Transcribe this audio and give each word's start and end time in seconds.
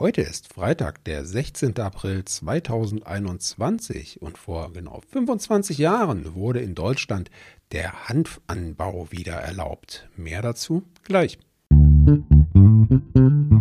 Heute 0.00 0.22
ist 0.22 0.50
Freitag, 0.50 1.04
der 1.04 1.26
16. 1.26 1.78
April 1.78 2.24
2021 2.24 4.22
und 4.22 4.38
vor 4.38 4.72
genau 4.72 5.02
25 5.10 5.76
Jahren 5.76 6.34
wurde 6.34 6.60
in 6.60 6.74
Deutschland 6.74 7.30
der 7.72 8.08
Hanfanbau 8.08 9.08
wieder 9.10 9.34
erlaubt. 9.34 10.08
Mehr 10.16 10.40
dazu 10.40 10.84
gleich. 11.04 11.38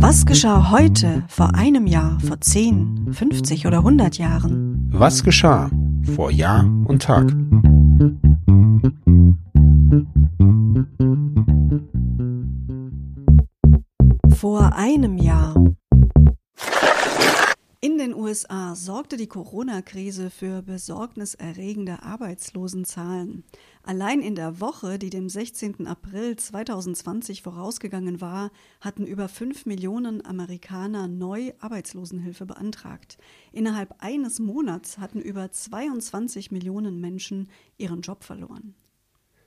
Was 0.00 0.24
geschah 0.24 0.70
heute, 0.70 1.22
vor 1.28 1.54
einem 1.54 1.86
Jahr, 1.86 2.18
vor 2.20 2.40
10, 2.40 3.12
50 3.12 3.66
oder 3.66 3.80
100 3.80 4.16
Jahren? 4.16 4.88
Was 4.90 5.22
geschah 5.24 5.70
vor 6.16 6.30
Jahr 6.30 6.64
und 6.86 7.02
Tag? 7.02 7.30
Vor 14.34 14.74
einem 14.74 15.18
Jahr. 15.18 15.54
In 17.84 17.98
den 17.98 18.14
USA 18.14 18.76
sorgte 18.76 19.16
die 19.16 19.26
Corona-Krise 19.26 20.30
für 20.30 20.62
besorgniserregende 20.62 22.04
Arbeitslosenzahlen. 22.04 23.42
Allein 23.82 24.20
in 24.20 24.36
der 24.36 24.60
Woche, 24.60 25.00
die 25.00 25.10
dem 25.10 25.28
16. 25.28 25.88
April 25.88 26.36
2020 26.36 27.42
vorausgegangen 27.42 28.20
war, 28.20 28.52
hatten 28.80 29.04
über 29.04 29.28
5 29.28 29.66
Millionen 29.66 30.24
Amerikaner 30.24 31.08
neu 31.08 31.54
Arbeitslosenhilfe 31.58 32.46
beantragt. 32.46 33.18
Innerhalb 33.50 33.96
eines 33.98 34.38
Monats 34.38 34.98
hatten 34.98 35.20
über 35.20 35.50
22 35.50 36.52
Millionen 36.52 37.00
Menschen 37.00 37.48
ihren 37.78 38.02
Job 38.02 38.22
verloren. 38.22 38.76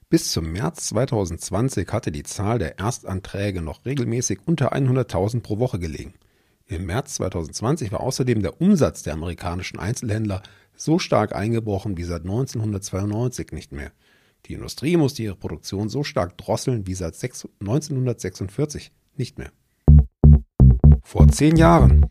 Bis 0.09 0.33
zum 0.33 0.51
März 0.51 0.87
2020 0.87 1.87
hatte 1.87 2.11
die 2.11 2.23
Zahl 2.23 2.59
der 2.59 2.79
Erstanträge 2.79 3.61
noch 3.61 3.85
regelmäßig 3.85 4.39
unter 4.45 4.73
100.000 4.73 5.39
pro 5.39 5.57
Woche 5.57 5.79
gelegen. 5.79 6.15
Im 6.67 6.87
März 6.87 7.15
2020 7.15 7.91
war 7.91 7.99
außerdem 7.99 8.41
der 8.41 8.59
Umsatz 8.59 9.03
der 9.03 9.13
amerikanischen 9.13 9.77
Einzelhändler 9.77 10.41
so 10.75 10.97
stark 10.97 11.35
eingebrochen 11.35 11.95
wie 11.95 12.03
seit 12.03 12.23
1992 12.23 13.51
nicht 13.51 13.71
mehr. 13.71 13.91
Die 14.47 14.53
Industrie 14.53 14.97
musste 14.97 15.21
ihre 15.21 15.35
Produktion 15.35 15.89
so 15.89 16.03
stark 16.03 16.39
drosseln 16.39 16.87
wie 16.87 16.95
seit 16.95 17.13
1946 17.13 18.91
nicht 19.15 19.37
mehr. 19.37 19.51
Vor 21.03 21.27
zehn 21.27 21.55
Jahren. 21.55 22.07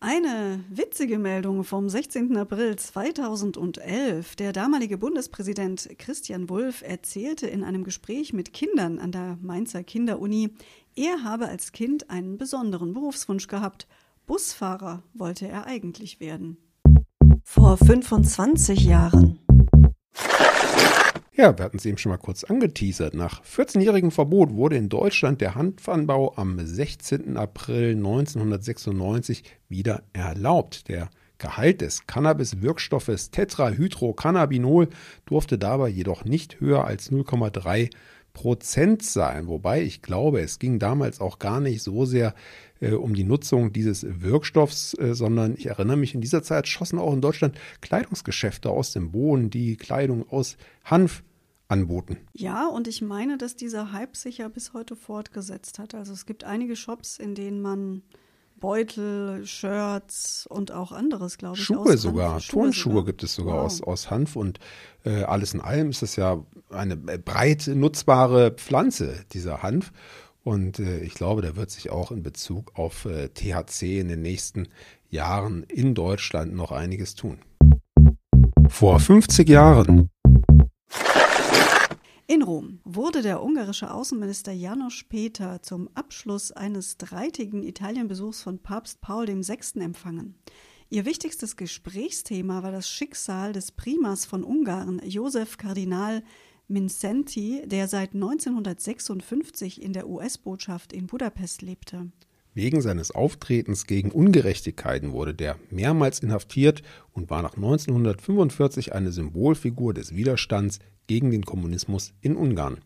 Eine 0.00 0.62
witzige 0.68 1.18
Meldung 1.18 1.64
vom 1.64 1.88
16. 1.88 2.36
April 2.36 2.76
2011. 2.76 4.36
Der 4.36 4.52
damalige 4.52 4.98
Bundespräsident 4.98 5.88
Christian 5.98 6.50
Wulff 6.50 6.82
erzählte 6.82 7.46
in 7.46 7.64
einem 7.64 7.84
Gespräch 7.84 8.32
mit 8.32 8.52
Kindern 8.52 8.98
an 8.98 9.12
der 9.12 9.38
Mainzer 9.40 9.82
Kinderuni, 9.82 10.50
er 10.96 11.24
habe 11.24 11.48
als 11.48 11.72
Kind 11.72 12.10
einen 12.10 12.38
besonderen 12.38 12.94
Berufswunsch 12.94 13.48
gehabt. 13.48 13.86
Busfahrer 14.26 15.02
wollte 15.12 15.48
er 15.48 15.66
eigentlich 15.66 16.20
werden. 16.20 16.56
Vor 17.42 17.76
25 17.76 18.84
Jahren. 18.84 19.38
Ja, 21.36 21.58
wir 21.58 21.64
hatten 21.64 21.78
es 21.78 21.84
eben 21.84 21.98
schon 21.98 22.10
mal 22.10 22.18
kurz 22.18 22.44
angeteasert. 22.44 23.14
Nach 23.14 23.42
14-jährigem 23.42 24.12
Verbot 24.12 24.52
wurde 24.52 24.76
in 24.76 24.88
Deutschland 24.88 25.40
der 25.40 25.56
Hanfanbau 25.56 26.34
am 26.36 26.64
16. 26.64 27.36
April 27.36 27.96
1996 27.96 29.42
wieder 29.68 30.04
erlaubt. 30.12 30.88
Der 30.88 31.10
Gehalt 31.38 31.80
des 31.80 32.06
Cannabis-Wirkstoffes 32.06 33.32
Tetrahydrocannabinol 33.32 34.88
durfte 35.26 35.58
dabei 35.58 35.88
jedoch 35.88 36.24
nicht 36.24 36.60
höher 36.60 36.84
als 36.84 37.10
0,3 37.10 37.90
Prozent 38.34 39.02
sein. 39.02 39.46
Wobei 39.46 39.82
ich 39.82 40.02
glaube, 40.02 40.40
es 40.40 40.58
ging 40.58 40.78
damals 40.78 41.20
auch 41.20 41.38
gar 41.38 41.60
nicht 41.60 41.82
so 41.82 42.04
sehr 42.04 42.34
äh, 42.80 42.92
um 42.92 43.14
die 43.14 43.24
Nutzung 43.24 43.72
dieses 43.72 44.04
Wirkstoffs, 44.20 44.92
äh, 44.98 45.14
sondern 45.14 45.54
ich 45.56 45.66
erinnere 45.66 45.96
mich, 45.96 46.14
in 46.14 46.20
dieser 46.20 46.42
Zeit 46.42 46.68
schossen 46.68 46.98
auch 46.98 47.14
in 47.14 47.22
Deutschland 47.22 47.56
Kleidungsgeschäfte 47.80 48.68
aus 48.68 48.92
dem 48.92 49.12
Boden, 49.12 49.48
die 49.48 49.76
Kleidung 49.76 50.28
aus 50.28 50.58
Hanf 50.84 51.22
anboten. 51.68 52.18
Ja, 52.34 52.66
und 52.66 52.88
ich 52.88 53.00
meine, 53.00 53.38
dass 53.38 53.56
dieser 53.56 53.92
Hype 53.92 54.16
sich 54.16 54.38
ja 54.38 54.48
bis 54.48 54.74
heute 54.74 54.96
fortgesetzt 54.96 55.78
hat. 55.78 55.94
Also 55.94 56.12
es 56.12 56.26
gibt 56.26 56.44
einige 56.44 56.76
Shops, 56.76 57.18
in 57.18 57.34
denen 57.34 57.62
man 57.62 58.02
Beutel, 58.64 59.44
Shirts 59.44 60.46
und 60.48 60.72
auch 60.72 60.90
anderes, 60.90 61.36
glaube 61.36 61.58
ich. 61.58 61.64
Schuhe 61.64 61.98
sogar, 61.98 62.40
Schuhe 62.40 62.62
Turnschuhe 62.62 62.92
sogar. 62.92 63.04
gibt 63.04 63.22
es 63.22 63.34
sogar 63.34 63.56
wow. 63.56 63.64
aus, 63.64 63.82
aus 63.82 64.10
Hanf 64.10 64.36
und 64.36 64.58
äh, 65.04 65.22
alles 65.24 65.52
in 65.52 65.60
allem 65.60 65.90
ist 65.90 66.00
das 66.00 66.16
ja 66.16 66.42
eine 66.70 66.96
breit 66.96 67.66
nutzbare 67.66 68.52
Pflanze, 68.52 69.16
dieser 69.32 69.62
Hanf. 69.62 69.92
Und 70.44 70.78
äh, 70.78 71.00
ich 71.00 71.12
glaube, 71.12 71.42
da 71.42 71.56
wird 71.56 71.70
sich 71.70 71.90
auch 71.90 72.10
in 72.10 72.22
Bezug 72.22 72.72
auf 72.74 73.04
äh, 73.04 73.28
THC 73.28 74.00
in 74.00 74.08
den 74.08 74.22
nächsten 74.22 74.68
Jahren 75.10 75.64
in 75.64 75.94
Deutschland 75.94 76.54
noch 76.54 76.72
einiges 76.72 77.14
tun. 77.14 77.40
Vor 78.68 78.98
50 78.98 79.46
Jahren 79.46 80.08
in 82.26 82.42
Rom 82.42 82.80
wurde 82.84 83.20
der 83.20 83.42
ungarische 83.42 83.92
Außenminister 83.92 84.50
Janos 84.50 85.04
Peter 85.08 85.60
zum 85.62 85.90
Abschluss 85.94 86.52
eines 86.52 86.92
streitigen 86.92 87.62
Italienbesuchs 87.62 88.42
von 88.42 88.58
Papst 88.58 89.02
Paul 89.02 89.26
VI. 89.28 89.80
empfangen. 89.80 90.34
Ihr 90.88 91.04
wichtigstes 91.04 91.56
Gesprächsthema 91.56 92.62
war 92.62 92.72
das 92.72 92.88
Schicksal 92.88 93.52
des 93.52 93.72
Primas 93.72 94.24
von 94.24 94.42
Ungarn, 94.42 95.02
Josef 95.04 95.58
Kardinal 95.58 96.22
Mindszenty, 96.66 97.62
der 97.66 97.88
seit 97.88 98.14
1956 98.14 99.82
in 99.82 99.92
der 99.92 100.08
US-Botschaft 100.08 100.94
in 100.94 101.06
Budapest 101.06 101.60
lebte. 101.60 102.10
Wegen 102.54 102.80
seines 102.80 103.10
Auftretens 103.10 103.86
gegen 103.86 104.12
Ungerechtigkeiten 104.12 105.10
wurde 105.10 105.34
der 105.34 105.56
mehrmals 105.70 106.20
inhaftiert 106.20 106.82
und 107.12 107.28
war 107.28 107.42
nach 107.42 107.56
1945 107.56 108.92
eine 108.94 109.10
Symbolfigur 109.10 109.92
des 109.92 110.14
Widerstands 110.14 110.78
gegen 111.08 111.32
den 111.32 111.44
Kommunismus 111.44 112.14
in 112.20 112.36
Ungarn. 112.36 112.78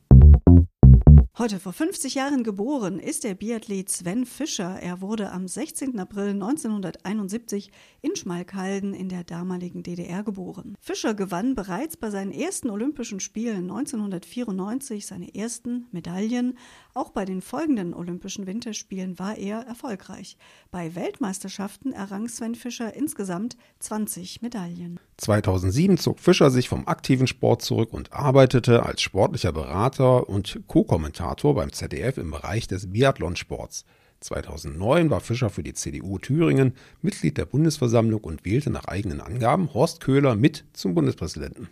Heute 1.39 1.61
vor 1.61 1.73
50 1.73 2.17
Jahren 2.17 2.43
geboren 2.43 2.99
ist 2.99 3.23
der 3.23 3.37
Biathlet 3.37 3.89
Sven 3.89 4.27
Fischer. 4.27 4.81
Er 4.83 5.01
wurde 5.01 5.31
am 5.31 5.47
16. 5.47 5.97
April 6.01 6.31
1971 6.31 7.71
in 8.03 8.17
Schmalkalden 8.17 8.93
in 8.93 9.09
der 9.09 9.23
damaligen 9.23 9.85
DDR 9.85 10.25
geboren. 10.25 10.75
Fischer 10.81 11.15
gewann 11.15 11.55
bereits 11.55 11.97
bei 11.97 12.11
seinen 12.11 12.33
ersten 12.33 12.71
Olympischen 12.71 13.21
Spielen 13.21 13.71
1994 13.71 15.07
seine 15.07 15.33
ersten 15.33 15.87
Medaillen. 15.93 16.59
Auch 16.93 17.11
bei 17.11 17.25
den 17.25 17.41
folgenden 17.41 17.95
Olympischen 17.95 18.49
Winterspielen 18.49 19.21
war 19.21 19.39
er 19.39 19.61
erfolgreich. 19.61 20.39
Bei 20.73 20.97
Weltmeisterschaften 20.97 21.93
errang 21.93 22.29
Sven 22.29 22.57
Fischer 22.57 22.95
insgesamt 22.95 23.57
20 23.79 24.43
Medaillen. 24.43 24.99
2007 25.19 25.99
zog 25.99 26.21
Fischer 26.21 26.51
sich 26.51 26.69
vom 26.69 26.87
aktiven 26.87 27.27
Sport 27.27 27.63
zurück 27.63 27.93
und 27.93 28.13
arbeitete 28.13 28.85
als 28.87 29.03
sportlicher 29.03 29.53
Berater 29.53 30.29
und 30.29 30.61
Co-Kommentator 30.67 31.19
Kommentator 31.19 31.55
beim 31.55 31.73
ZDF 31.73 32.19
im 32.19 32.31
Bereich 32.31 32.69
des 32.69 32.93
Biathlonsports. 32.93 33.85
2009 34.21 35.11
war 35.11 35.21
Fischer 35.21 35.51
für 35.51 35.63
die 35.63 35.75
CDU 35.75 36.19
Thüringen 36.19 36.75
Mitglied 37.03 37.37
der 37.37 37.45
Bundesversammlung 37.45 38.23
und 38.23 38.45
wählte 38.45 38.71
nach 38.71 38.87
eigenen 38.87 39.21
Angaben 39.21 39.73
Horst 39.75 40.01
Köhler 40.01 40.35
mit 40.35 40.65
zum 40.73 40.95
Bundespräsidenten. 40.95 41.69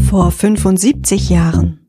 Vor 0.00 0.30
75 0.30 1.30
Jahren. 1.30 1.87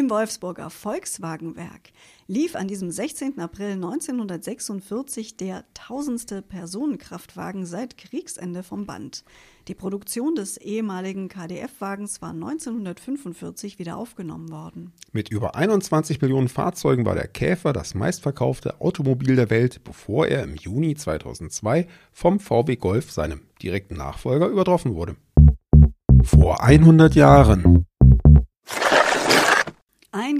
Im 0.00 0.08
Wolfsburger 0.08 0.70
Volkswagenwerk 0.70 1.92
lief 2.26 2.56
an 2.56 2.68
diesem 2.68 2.90
16. 2.90 3.38
April 3.38 3.72
1946 3.72 5.36
der 5.36 5.66
tausendste 5.74 6.40
Personenkraftwagen 6.40 7.66
seit 7.66 7.98
Kriegsende 7.98 8.62
vom 8.62 8.86
Band. 8.86 9.24
Die 9.68 9.74
Produktion 9.74 10.34
des 10.34 10.56
ehemaligen 10.56 11.28
KDF-Wagens 11.28 12.22
war 12.22 12.30
1945 12.30 13.78
wieder 13.78 13.98
aufgenommen 13.98 14.50
worden. 14.50 14.94
Mit 15.12 15.28
über 15.28 15.54
21 15.54 16.22
Millionen 16.22 16.48
Fahrzeugen 16.48 17.04
war 17.04 17.14
der 17.14 17.28
Käfer 17.28 17.74
das 17.74 17.94
meistverkaufte 17.94 18.80
Automobil 18.80 19.36
der 19.36 19.50
Welt, 19.50 19.84
bevor 19.84 20.26
er 20.26 20.44
im 20.44 20.54
Juni 20.54 20.94
2002 20.94 21.86
vom 22.10 22.40
VW 22.40 22.76
Golf, 22.76 23.10
seinem 23.10 23.42
direkten 23.62 23.96
Nachfolger, 23.96 24.46
übertroffen 24.48 24.94
wurde. 24.94 25.16
Vor 26.22 26.62
100 26.62 27.14
Jahren 27.14 27.84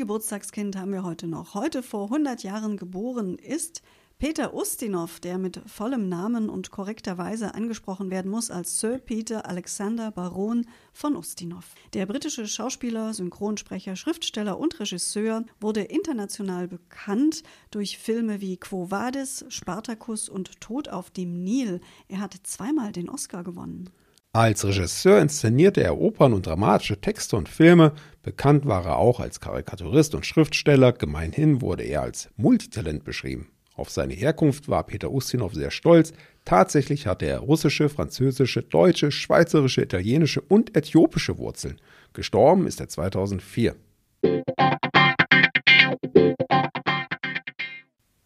Geburtstagskind 0.01 0.77
haben 0.77 0.95
wir 0.95 1.03
heute 1.03 1.27
noch. 1.27 1.53
Heute 1.53 1.83
vor 1.83 2.05
100 2.05 2.43
Jahren 2.43 2.79
geboren 2.79 3.37
ist 3.37 3.83
Peter 4.19 4.55
Ustinov, 4.55 5.21
der 5.21 5.37
mit 5.37 5.61
vollem 5.67 6.09
Namen 6.09 6.49
und 6.49 6.71
korrekter 6.71 7.19
Weise 7.19 7.55
angesprochen 7.55 8.11
werden 8.11 8.31
muss 8.31 8.51
als 8.51 8.81
Sir 8.81 8.97
Peter 8.97 9.47
Alexander 9.47 10.11
Baron 10.11 10.67
von 10.95 11.17
Ustinov. 11.17 11.75
Der 11.93 12.07
britische 12.07 12.47
Schauspieler, 12.49 13.13
Synchronsprecher, 13.13 13.95
Schriftsteller 13.95 14.59
und 14.59 14.81
Regisseur 14.81 15.45
wurde 15.61 15.83
international 15.83 16.67
bekannt 16.67 17.43
durch 17.71 17.99
Filme 17.99 18.41
wie 18.41 18.57
Quo 18.57 18.91
Vadis, 18.91 19.45
Spartacus 19.51 20.31
und 20.31 20.63
Tod 20.63 20.89
auf 20.89 21.11
dem 21.11 21.45
Nil. 21.45 21.83
Er 22.09 22.21
hat 22.21 22.35
zweimal 22.45 22.93
den 22.93 23.11
Oscar 23.11 23.45
gewonnen. 23.45 23.91
Als 24.33 24.65
Regisseur 24.65 25.21
inszenierte 25.21 25.83
er 25.83 25.99
Opern 25.99 26.33
und 26.35 26.47
dramatische 26.47 27.01
Texte 27.01 27.35
und 27.35 27.49
Filme. 27.49 27.93
Bekannt 28.23 28.65
war 28.65 28.87
er 28.87 28.97
auch 28.97 29.19
als 29.19 29.41
Karikaturist 29.41 30.15
und 30.15 30.25
Schriftsteller. 30.25 30.93
Gemeinhin 30.93 31.61
wurde 31.61 31.83
er 31.83 32.03
als 32.03 32.29
Multitalent 32.37 33.03
beschrieben. 33.03 33.51
Auf 33.75 33.91
seine 33.91 34.15
Herkunft 34.15 34.69
war 34.69 34.85
Peter 34.85 35.11
Ustinov 35.11 35.55
sehr 35.55 35.73
stolz. 35.73 36.13
Tatsächlich 36.45 37.09
hatte 37.09 37.27
er 37.27 37.41
russische, 37.41 37.89
französische, 37.89 38.63
deutsche, 38.63 39.11
schweizerische, 39.11 39.83
italienische 39.83 40.43
und 40.43 40.77
äthiopische 40.77 41.37
Wurzeln. 41.37 41.81
Gestorben 42.13 42.69
ist 42.69 42.79
er 42.79 42.89
2004. 42.89 43.75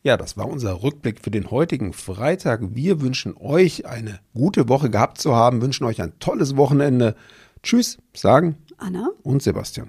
Ja, 0.06 0.18
das 0.18 0.36
war 0.36 0.50
unser 0.50 0.82
Rückblick 0.82 1.20
für 1.22 1.30
den 1.30 1.50
heutigen 1.50 1.94
Freitag. 1.94 2.60
Wir 2.74 3.00
wünschen 3.00 3.34
euch 3.40 3.86
eine 3.86 4.20
gute 4.34 4.68
Woche 4.68 4.90
gehabt 4.90 5.16
zu 5.16 5.34
haben, 5.34 5.62
wünschen 5.62 5.84
euch 5.84 6.02
ein 6.02 6.12
tolles 6.18 6.58
Wochenende. 6.58 7.16
Tschüss, 7.62 7.96
sagen 8.12 8.56
Anna 8.76 9.08
und 9.22 9.42
Sebastian. 9.42 9.88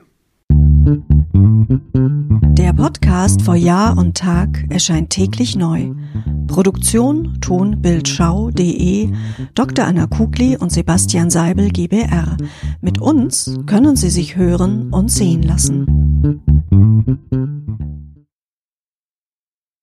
Der 2.57 2.71
Podcast 2.71 3.41
vor 3.41 3.55
Jahr 3.55 3.97
und 3.97 4.15
Tag 4.15 4.63
erscheint 4.69 5.09
täglich 5.09 5.57
neu. 5.57 5.91
Produktion 6.47 7.37
tonbildschau.de 7.41 9.11
Dr. 9.53 9.85
Anna 9.85 10.07
Kugli 10.07 10.55
und 10.55 10.71
Sebastian 10.71 11.29
Seibel 11.29 11.71
GBR. 11.71 12.37
Mit 12.79 13.01
uns 13.01 13.53
können 13.65 13.97
Sie 13.97 14.09
sich 14.09 14.37
hören 14.37 14.93
und 14.93 15.11
sehen 15.11 15.43
lassen. 15.43 16.54